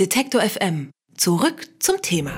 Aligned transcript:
Detektor 0.00 0.40
FM. 0.40 0.90
Zurück 1.16 1.68
zum 1.78 2.02
Thema. 2.02 2.32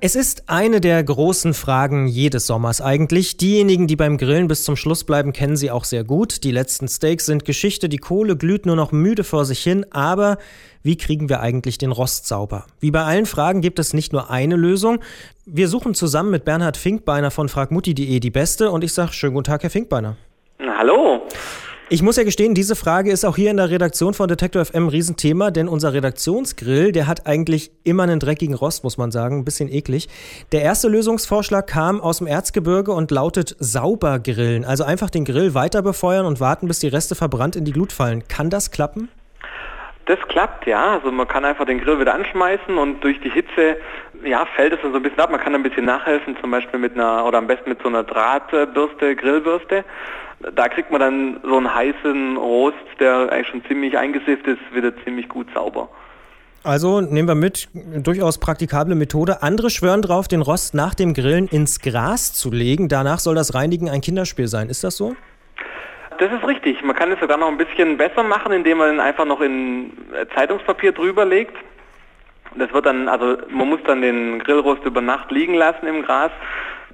Es 0.00 0.16
ist 0.16 0.48
eine 0.48 0.80
der 0.80 1.00
großen 1.04 1.54
Fragen 1.54 2.08
jedes 2.08 2.48
Sommers 2.48 2.80
eigentlich. 2.80 3.36
Diejenigen, 3.36 3.86
die 3.86 3.94
beim 3.94 4.18
Grillen 4.18 4.48
bis 4.48 4.64
zum 4.64 4.74
Schluss 4.74 5.04
bleiben, 5.04 5.32
kennen 5.32 5.56
sie 5.56 5.70
auch 5.70 5.84
sehr 5.84 6.02
gut. 6.02 6.42
Die 6.42 6.50
letzten 6.50 6.88
Steaks 6.88 7.26
sind 7.26 7.44
Geschichte, 7.44 7.88
die 7.88 7.98
Kohle 7.98 8.36
glüht 8.36 8.66
nur 8.66 8.74
noch 8.74 8.90
müde 8.90 9.22
vor 9.22 9.44
sich 9.44 9.62
hin, 9.62 9.86
aber 9.92 10.38
wie 10.82 10.96
kriegen 10.96 11.28
wir 11.28 11.38
eigentlich 11.38 11.78
den 11.78 11.92
Rost 11.92 12.26
sauber? 12.26 12.66
Wie 12.80 12.90
bei 12.90 13.04
allen 13.04 13.26
Fragen 13.26 13.60
gibt 13.60 13.78
es 13.78 13.94
nicht 13.94 14.12
nur 14.12 14.28
eine 14.28 14.56
Lösung. 14.56 14.98
Wir 15.46 15.68
suchen 15.68 15.94
zusammen 15.94 16.32
mit 16.32 16.44
Bernhard 16.44 16.76
Finkbeiner 16.76 17.30
von 17.30 17.48
fragmutti.de 17.48 18.18
die 18.18 18.30
beste 18.30 18.72
und 18.72 18.82
ich 18.82 18.92
sage 18.92 19.12
schönen 19.12 19.34
guten 19.34 19.44
Tag, 19.44 19.62
Herr 19.62 19.70
Finkbeiner. 19.70 20.16
Hallo. 20.58 21.22
Ich 21.92 22.00
muss 22.00 22.16
ja 22.16 22.24
gestehen, 22.24 22.54
diese 22.54 22.74
Frage 22.74 23.12
ist 23.12 23.22
auch 23.26 23.36
hier 23.36 23.50
in 23.50 23.58
der 23.58 23.68
Redaktion 23.68 24.14
von 24.14 24.26
Detektor 24.26 24.64
FM 24.64 24.84
ein 24.84 24.88
Riesenthema, 24.88 25.50
denn 25.50 25.68
unser 25.68 25.92
Redaktionsgrill, 25.92 26.90
der 26.90 27.06
hat 27.06 27.26
eigentlich 27.26 27.70
immer 27.84 28.04
einen 28.04 28.18
dreckigen 28.18 28.54
Rost, 28.54 28.82
muss 28.82 28.96
man 28.96 29.10
sagen, 29.10 29.40
ein 29.40 29.44
bisschen 29.44 29.70
eklig. 29.70 30.08
Der 30.52 30.62
erste 30.62 30.88
Lösungsvorschlag 30.88 31.66
kam 31.66 32.00
aus 32.00 32.16
dem 32.16 32.26
Erzgebirge 32.26 32.92
und 32.92 33.10
lautet 33.10 33.56
sauber 33.58 34.20
grillen, 34.20 34.64
also 34.64 34.84
einfach 34.84 35.10
den 35.10 35.26
Grill 35.26 35.52
weiter 35.52 35.82
befeuern 35.82 36.24
und 36.24 36.40
warten, 36.40 36.66
bis 36.66 36.78
die 36.78 36.88
Reste 36.88 37.14
verbrannt 37.14 37.56
in 37.56 37.66
die 37.66 37.72
Glut 37.72 37.92
fallen. 37.92 38.26
Kann 38.26 38.48
das 38.48 38.70
klappen? 38.70 39.10
Das 40.06 40.18
klappt, 40.28 40.66
ja. 40.66 40.94
Also 40.94 41.12
man 41.12 41.28
kann 41.28 41.44
einfach 41.44 41.64
den 41.64 41.80
Grill 41.80 42.00
wieder 42.00 42.14
anschmeißen 42.14 42.76
und 42.76 43.02
durch 43.04 43.20
die 43.20 43.30
Hitze, 43.30 43.76
ja, 44.24 44.46
fällt 44.56 44.72
es 44.72 44.80
dann 44.82 44.92
so 44.92 44.98
ein 44.98 45.02
bisschen 45.02 45.20
ab. 45.20 45.30
Man 45.30 45.40
kann 45.40 45.54
ein 45.54 45.62
bisschen 45.62 45.84
nachhelfen, 45.84 46.36
zum 46.40 46.50
Beispiel 46.50 46.80
mit 46.80 46.94
einer, 46.94 47.24
oder 47.24 47.38
am 47.38 47.46
besten 47.46 47.70
mit 47.70 47.80
so 47.82 47.88
einer 47.88 48.02
Drahtbürste, 48.02 49.14
Grillbürste 49.16 49.84
da 50.54 50.68
kriegt 50.68 50.90
man 50.90 51.00
dann 51.00 51.40
so 51.42 51.56
einen 51.56 51.72
heißen 51.72 52.36
Rost, 52.36 52.76
der 53.00 53.30
eigentlich 53.30 53.48
schon 53.48 53.64
ziemlich 53.64 53.96
eingesifft 53.96 54.46
ist, 54.46 54.60
wieder 54.72 54.92
ziemlich 55.04 55.28
gut 55.28 55.46
sauber. 55.54 55.88
Also 56.64 57.00
nehmen 57.00 57.26
wir 57.26 57.34
mit, 57.34 57.68
durchaus 57.74 58.38
praktikable 58.38 58.94
Methode. 58.94 59.42
Andere 59.42 59.68
schwören 59.68 60.00
drauf, 60.00 60.28
den 60.28 60.42
Rost 60.42 60.74
nach 60.74 60.94
dem 60.94 61.12
Grillen 61.12 61.48
ins 61.48 61.80
Gras 61.80 62.34
zu 62.34 62.52
legen. 62.52 62.88
Danach 62.88 63.18
soll 63.18 63.34
das 63.34 63.54
Reinigen 63.54 63.88
ein 63.88 64.00
Kinderspiel 64.00 64.46
sein. 64.46 64.68
Ist 64.68 64.84
das 64.84 64.96
so? 64.96 65.16
Das 66.18 66.32
ist 66.32 66.46
richtig. 66.46 66.82
Man 66.82 66.96
kann 66.96 67.12
es 67.12 67.20
sogar 67.20 67.38
noch 67.38 67.48
ein 67.48 67.58
bisschen 67.58 67.96
besser 67.96 68.22
machen, 68.22 68.52
indem 68.52 68.78
man 68.78 69.00
einfach 69.00 69.24
noch 69.24 69.40
in 69.40 69.92
Zeitungspapier 70.34 70.92
drüber 70.92 71.24
legt. 71.24 71.56
Das 72.54 72.72
wird 72.72 72.86
dann, 72.86 73.08
also 73.08 73.38
man 73.48 73.68
muss 73.68 73.80
dann 73.86 74.02
den 74.02 74.40
Grillrost 74.40 74.84
über 74.84 75.00
Nacht 75.00 75.30
liegen 75.30 75.54
lassen 75.54 75.86
im 75.86 76.02
Gras 76.02 76.30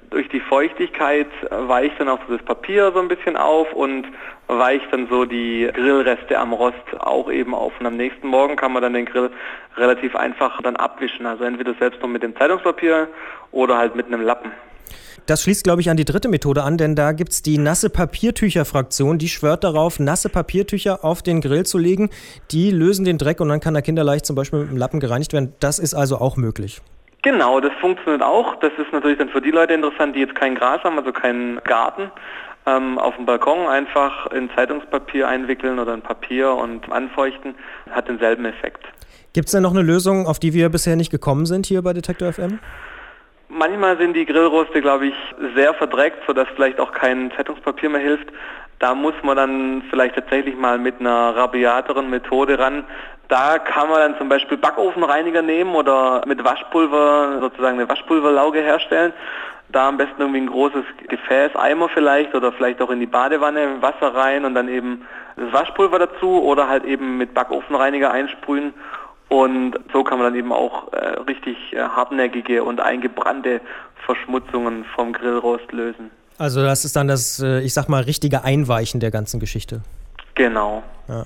durch 0.09 0.27
die 0.29 0.39
Feuchtigkeit 0.39 1.27
weicht 1.49 1.99
dann 1.99 2.09
auch 2.09 2.19
so 2.27 2.35
das 2.35 2.45
Papier 2.45 2.91
so 2.93 2.99
ein 2.99 3.07
bisschen 3.07 3.37
auf 3.37 3.71
und 3.73 4.07
weicht 4.47 4.91
dann 4.91 5.07
so 5.07 5.25
die 5.25 5.69
Grillreste 5.73 6.37
am 6.37 6.53
Rost 6.53 6.75
auch 6.99 7.31
eben 7.31 7.53
auf. 7.53 7.73
Und 7.79 7.85
am 7.85 7.97
nächsten 7.97 8.27
Morgen 8.27 8.55
kann 8.55 8.73
man 8.73 8.81
dann 8.81 8.93
den 8.93 9.05
Grill 9.05 9.29
relativ 9.77 10.15
einfach 10.15 10.61
dann 10.61 10.75
abwischen. 10.75 11.25
Also 11.25 11.43
entweder 11.43 11.73
selbst 11.75 12.01
noch 12.01 12.09
mit 12.09 12.23
dem 12.23 12.35
Zeitungspapier 12.35 13.07
oder 13.51 13.77
halt 13.77 13.95
mit 13.95 14.07
einem 14.07 14.21
Lappen. 14.21 14.51
Das 15.25 15.43
schließt, 15.43 15.63
glaube 15.63 15.81
ich, 15.81 15.89
an 15.89 15.97
die 15.97 16.05
dritte 16.05 16.27
Methode 16.27 16.63
an, 16.63 16.77
denn 16.77 16.95
da 16.95 17.11
gibt 17.11 17.31
es 17.31 17.43
die 17.43 17.57
nasse 17.57 17.89
Papiertücher-Fraktion, 17.89 19.17
die 19.17 19.29
schwört 19.29 19.63
darauf, 19.63 19.99
nasse 19.99 20.29
Papiertücher 20.29 21.03
auf 21.03 21.21
den 21.21 21.41
Grill 21.41 21.65
zu 21.65 21.77
legen. 21.77 22.09
Die 22.51 22.71
lösen 22.71 23.05
den 23.05 23.17
Dreck 23.17 23.39
und 23.39 23.49
dann 23.49 23.59
kann 23.59 23.73
der 23.73 23.83
kinderleicht 23.83 24.25
zum 24.25 24.35
Beispiel 24.35 24.59
mit 24.59 24.69
einem 24.69 24.77
Lappen 24.77 24.99
gereinigt 24.99 25.33
werden. 25.33 25.53
Das 25.59 25.79
ist 25.79 25.93
also 25.93 26.17
auch 26.17 26.37
möglich. 26.37 26.81
Genau, 27.21 27.59
das 27.59 27.73
funktioniert 27.81 28.23
auch. 28.23 28.55
Das 28.59 28.71
ist 28.77 28.93
natürlich 28.93 29.17
dann 29.17 29.29
für 29.29 29.41
die 29.41 29.51
Leute 29.51 29.73
interessant, 29.73 30.15
die 30.15 30.21
jetzt 30.21 30.35
kein 30.35 30.55
Gras 30.55 30.83
haben, 30.83 30.97
also 30.97 31.11
keinen 31.11 31.61
Garten. 31.63 32.11
Ähm, 32.65 32.97
auf 32.97 33.15
dem 33.15 33.25
Balkon 33.25 33.67
einfach 33.67 34.27
in 34.27 34.49
Zeitungspapier 34.55 35.27
einwickeln 35.27 35.79
oder 35.79 35.93
in 35.93 36.01
Papier 36.01 36.51
und 36.53 36.89
anfeuchten, 36.91 37.55
hat 37.89 38.07
denselben 38.07 38.45
Effekt. 38.45 38.85
Gibt 39.33 39.47
es 39.47 39.51
denn 39.51 39.63
noch 39.63 39.71
eine 39.71 39.81
Lösung, 39.81 40.27
auf 40.27 40.39
die 40.39 40.53
wir 40.53 40.69
bisher 40.69 40.95
nicht 40.95 41.11
gekommen 41.11 41.45
sind 41.45 41.65
hier 41.65 41.81
bei 41.81 41.93
Detektor 41.93 42.31
FM? 42.31 42.59
Manchmal 43.59 43.97
sind 43.97 44.13
die 44.13 44.25
Grillroste, 44.25 44.79
glaube 44.79 45.07
ich, 45.07 45.15
sehr 45.53 45.73
verdreckt, 45.73 46.25
sodass 46.25 46.47
vielleicht 46.55 46.79
auch 46.79 46.93
kein 46.93 47.29
Zeitungspapier 47.35 47.89
mehr 47.89 47.99
hilft. 47.99 48.29
Da 48.79 48.95
muss 48.95 49.13
man 49.21 49.35
dann 49.35 49.83
vielleicht 49.89 50.15
tatsächlich 50.15 50.55
mal 50.55 50.77
mit 50.77 51.01
einer 51.01 51.35
rabiateren 51.35 52.09
Methode 52.09 52.57
ran. 52.57 52.85
Da 53.27 53.59
kann 53.59 53.89
man 53.89 53.97
dann 53.97 54.17
zum 54.17 54.29
Beispiel 54.29 54.55
Backofenreiniger 54.55 55.41
nehmen 55.41 55.75
oder 55.75 56.21
mit 56.25 56.41
Waschpulver 56.41 57.39
sozusagen 57.41 57.77
eine 57.77 57.89
Waschpulverlauge 57.89 58.61
herstellen. 58.61 59.11
Da 59.67 59.89
am 59.89 59.97
besten 59.97 60.21
irgendwie 60.21 60.39
ein 60.39 60.47
großes 60.47 60.85
Gefäß, 61.09 61.53
Eimer 61.57 61.89
vielleicht 61.89 62.33
oder 62.35 62.53
vielleicht 62.53 62.81
auch 62.81 62.91
in 62.91 63.01
die 63.01 63.07
Badewanne 63.07 63.81
Wasser 63.81 64.15
rein 64.15 64.45
und 64.45 64.55
dann 64.55 64.69
eben 64.69 65.05
das 65.35 65.51
Waschpulver 65.51 65.99
dazu 65.99 66.41
oder 66.43 66.69
halt 66.69 66.85
eben 66.85 67.17
mit 67.17 67.33
Backofenreiniger 67.33 68.09
einsprühen 68.09 68.73
und 69.29 69.79
so 69.93 70.03
kann 70.03 70.17
man 70.17 70.27
dann 70.27 70.39
eben 70.39 70.51
auch 70.51 70.91
äh, 70.91 71.19
richtig 71.27 71.55
äh, 71.71 71.77
hartnäckige 71.77 72.63
und 72.63 72.79
eingebrannte 72.79 73.61
Verschmutzungen 74.05 74.85
vom 74.95 75.13
Grillrost 75.13 75.71
lösen. 75.71 76.11
Also 76.39 76.61
das 76.61 76.85
ist 76.85 76.95
dann 76.95 77.07
das, 77.07 77.39
äh, 77.39 77.61
ich 77.61 77.73
sag 77.73 77.89
mal, 77.89 78.03
richtige 78.03 78.43
Einweichen 78.43 78.99
der 78.99 79.11
ganzen 79.11 79.39
Geschichte. 79.39 79.81
Genau. 80.35 80.83
Ja. 81.09 81.25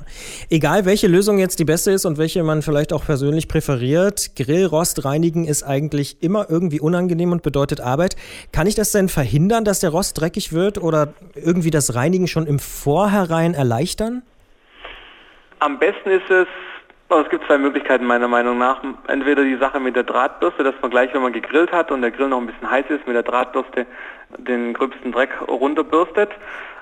Egal 0.49 0.85
welche 0.85 1.07
Lösung 1.07 1.37
jetzt 1.37 1.59
die 1.59 1.65
beste 1.65 1.91
ist 1.91 2.05
und 2.05 2.17
welche 2.17 2.41
man 2.43 2.61
vielleicht 2.61 2.91
auch 2.91 3.05
persönlich 3.05 3.47
präferiert, 3.47 4.35
Grillrost 4.35 5.05
reinigen 5.05 5.45
ist 5.45 5.61
eigentlich 5.61 6.23
immer 6.23 6.49
irgendwie 6.49 6.79
unangenehm 6.79 7.31
und 7.31 7.43
bedeutet 7.43 7.79
Arbeit. 7.79 8.15
Kann 8.51 8.65
ich 8.65 8.75
das 8.75 8.91
denn 8.91 9.07
verhindern, 9.07 9.65
dass 9.65 9.81
der 9.81 9.91
Rost 9.91 10.19
dreckig 10.19 10.51
wird 10.51 10.77
oder 10.77 11.13
irgendwie 11.35 11.69
das 11.69 11.95
Reinigen 11.95 12.27
schon 12.27 12.47
im 12.47 12.59
Vorhinein 12.59 13.53
erleichtern? 13.53 14.23
Am 15.59 15.77
besten 15.77 16.09
ist 16.09 16.29
es, 16.29 16.47
es 17.21 17.29
gibt 17.29 17.45
zwei 17.45 17.57
Möglichkeiten 17.57 18.05
meiner 18.05 18.27
Meinung 18.27 18.57
nach. 18.57 18.81
Entweder 19.07 19.43
die 19.43 19.57
Sache 19.57 19.79
mit 19.79 19.95
der 19.95 20.03
Drahtbürste, 20.03 20.63
dass 20.63 20.75
man 20.81 20.91
gleich, 20.91 21.13
wenn 21.13 21.21
man 21.21 21.33
gegrillt 21.33 21.71
hat 21.71 21.91
und 21.91 22.01
der 22.01 22.11
Grill 22.11 22.29
noch 22.29 22.39
ein 22.39 22.47
bisschen 22.47 22.69
heiß 22.69 22.85
ist, 22.89 23.05
mit 23.07 23.15
der 23.15 23.23
Drahtbürste 23.23 23.85
den 24.37 24.73
gröbsten 24.73 25.11
Dreck 25.11 25.29
runterbürstet. 25.47 26.29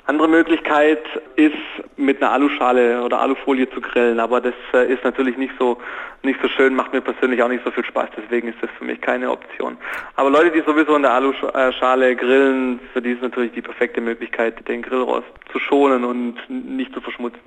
Andere 0.08 0.28
Möglichkeit 0.28 1.04
ist 1.36 1.56
mit 1.96 2.22
einer 2.22 2.32
Aluschale 2.32 3.04
oder 3.04 3.22
Alufolie 3.22 3.70
zu 3.70 3.82
grillen, 3.82 4.20
aber 4.20 4.42
das 4.42 4.56
äh, 4.74 4.92
ist 4.92 5.04
natürlich 5.04 5.38
nicht 5.38 5.54
so 5.60 5.78
nicht 6.24 6.40
so 6.42 6.48
schön, 6.48 6.76
macht 6.76 6.94
mir 6.94 7.02
persönlich 7.02 7.42
auch 7.42 7.48
nicht 7.48 7.64
so 7.64 7.72
viel 7.72 7.86
Spaß, 7.86 8.10
deswegen 8.16 8.48
ist 8.48 8.62
das 8.62 8.70
für 8.78 8.86
mich 8.86 9.02
keine 9.02 9.32
Option. 9.32 9.78
Aber 10.16 10.30
Leute, 10.30 10.52
die 10.52 10.62
sowieso 10.62 10.96
in 10.96 11.02
der 11.02 11.14
Aluschale 11.14 12.16
grillen, 12.16 12.80
für 12.94 13.02
die 13.02 13.12
ist 13.12 13.22
natürlich 13.22 13.54
die 13.54 13.62
perfekte 13.62 14.02
Möglichkeit, 14.02 14.68
den 14.68 14.82
Grillrost 14.84 15.28
zu 15.52 15.60
schonen 15.60 16.04
und 16.04 16.36
nicht 16.50 16.94
zu 16.94 17.02
verschmutzen. 17.02 17.40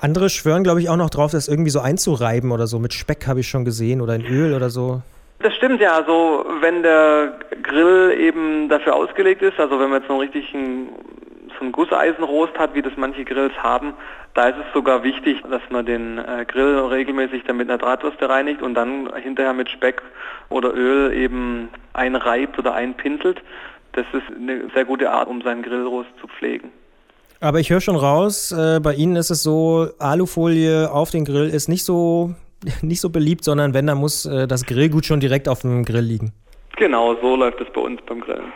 Andere 0.00 0.30
schwören, 0.30 0.64
glaube 0.64 0.80
ich, 0.80 0.88
auch 0.88 0.96
noch 0.96 1.10
drauf, 1.10 1.32
das 1.32 1.46
irgendwie 1.46 1.70
so 1.70 1.80
einzureiben 1.80 2.52
oder 2.52 2.66
so. 2.66 2.78
Mit 2.78 2.94
Speck 2.94 3.26
habe 3.26 3.40
ich 3.40 3.48
schon 3.48 3.64
gesehen 3.64 4.00
oder 4.00 4.14
in 4.14 4.24
Öl 4.24 4.54
oder 4.54 4.70
so. 4.70 5.02
Das 5.40 5.54
stimmt 5.54 5.80
ja. 5.80 5.92
Also 5.92 6.46
wenn 6.60 6.82
der 6.82 7.34
Grill 7.62 8.16
eben 8.18 8.68
dafür 8.68 8.96
ausgelegt 8.96 9.42
ist, 9.42 9.58
also 9.58 9.78
wenn 9.78 9.90
man 9.90 10.00
jetzt 10.00 10.08
noch 10.08 10.20
richtig 10.20 10.52
ein, 10.54 10.88
so 11.58 11.64
ein 11.64 11.72
Gusseisenrost 11.72 12.58
hat, 12.58 12.74
wie 12.74 12.82
das 12.82 12.92
manche 12.96 13.24
Grills 13.24 13.54
haben, 13.62 13.94
da 14.34 14.48
ist 14.48 14.56
es 14.58 14.72
sogar 14.72 15.02
wichtig, 15.02 15.42
dass 15.50 15.62
man 15.70 15.84
den 15.84 16.18
äh, 16.18 16.44
Grill 16.46 16.78
regelmäßig 16.78 17.44
dann 17.46 17.56
mit 17.56 17.68
einer 17.68 17.78
Drahtwürste 17.78 18.28
reinigt 18.28 18.62
und 18.62 18.74
dann 18.74 19.12
hinterher 19.16 19.52
mit 19.52 19.68
Speck 19.68 20.02
oder 20.48 20.72
Öl 20.74 21.12
eben 21.12 21.68
einreibt 21.92 22.58
oder 22.58 22.74
einpinselt. 22.74 23.42
Das 23.92 24.06
ist 24.12 24.22
eine 24.34 24.70
sehr 24.72 24.84
gute 24.84 25.10
Art, 25.10 25.28
um 25.28 25.42
seinen 25.42 25.62
Grillrost 25.62 26.10
zu 26.20 26.28
pflegen. 26.28 26.70
Aber 27.40 27.58
ich 27.58 27.70
höre 27.70 27.80
schon 27.80 27.96
raus, 27.96 28.52
äh, 28.52 28.80
bei 28.80 28.94
Ihnen 28.94 29.16
ist 29.16 29.30
es 29.30 29.42
so, 29.42 29.88
Alufolie 29.98 30.92
auf 30.92 31.10
den 31.10 31.24
Grill 31.24 31.48
ist 31.48 31.68
nicht 31.68 31.84
so, 31.84 32.34
nicht 32.82 33.00
so 33.00 33.08
beliebt, 33.08 33.44
sondern 33.44 33.72
wenn, 33.72 33.86
dann 33.86 33.98
muss 33.98 34.26
äh, 34.26 34.46
das 34.46 34.66
Grillgut 34.66 35.06
schon 35.06 35.20
direkt 35.20 35.48
auf 35.48 35.62
dem 35.62 35.86
Grill 35.86 36.04
liegen. 36.04 36.32
Genau, 36.76 37.16
so 37.20 37.36
läuft 37.36 37.60
es 37.60 37.68
bei 37.74 37.80
uns 37.80 38.00
beim 38.06 38.20
Grillen. 38.20 38.52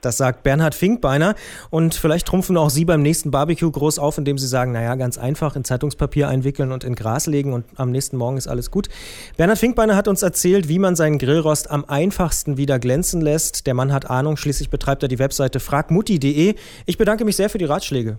Das 0.00 0.16
sagt 0.16 0.44
Bernhard 0.44 0.76
Finkbeiner. 0.76 1.34
Und 1.70 1.94
vielleicht 1.94 2.28
trumpfen 2.28 2.56
auch 2.56 2.70
Sie 2.70 2.84
beim 2.84 3.02
nächsten 3.02 3.32
Barbecue 3.32 3.70
groß 3.70 3.98
auf, 3.98 4.16
indem 4.16 4.38
Sie 4.38 4.46
sagen, 4.46 4.70
naja, 4.70 4.94
ganz 4.94 5.18
einfach 5.18 5.56
in 5.56 5.64
Zeitungspapier 5.64 6.28
einwickeln 6.28 6.70
und 6.70 6.84
in 6.84 6.94
Gras 6.94 7.26
legen 7.26 7.52
und 7.52 7.64
am 7.76 7.90
nächsten 7.90 8.16
Morgen 8.16 8.36
ist 8.36 8.46
alles 8.46 8.70
gut. 8.70 8.88
Bernhard 9.36 9.58
Finkbeiner 9.58 9.96
hat 9.96 10.06
uns 10.06 10.22
erzählt, 10.22 10.68
wie 10.68 10.78
man 10.78 10.94
seinen 10.94 11.18
Grillrost 11.18 11.70
am 11.70 11.84
einfachsten 11.86 12.56
wieder 12.56 12.78
glänzen 12.78 13.20
lässt. 13.20 13.66
Der 13.66 13.74
Mann 13.74 13.92
hat 13.92 14.08
Ahnung, 14.08 14.36
schließlich 14.36 14.70
betreibt 14.70 15.02
er 15.02 15.08
die 15.08 15.18
Webseite 15.18 15.58
fragmutti.de. 15.58 16.54
Ich 16.86 16.98
bedanke 16.98 17.24
mich 17.24 17.34
sehr 17.34 17.50
für 17.50 17.58
die 17.58 17.64
Ratschläge. 17.64 18.18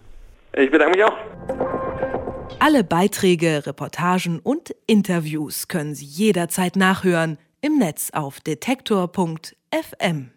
Ich 0.54 0.72
bedanke 0.72 0.98
mich 0.98 1.06
auch. 1.06 1.18
Alle 2.60 2.84
Beiträge, 2.84 3.66
Reportagen 3.66 4.40
und 4.40 4.76
Interviews 4.86 5.68
können 5.68 5.96
Sie 5.96 6.06
jederzeit 6.06 6.76
nachhören 6.76 7.38
im 7.62 7.78
Netz 7.78 8.10
auf 8.12 8.40
detektor.fm. 8.42 10.32